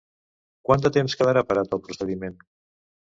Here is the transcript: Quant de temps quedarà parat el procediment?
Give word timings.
Quant 0.69 0.85
de 0.85 0.91
temps 0.95 1.17
quedarà 1.19 1.43
parat 1.51 1.77
el 1.79 1.83
procediment? 1.85 2.41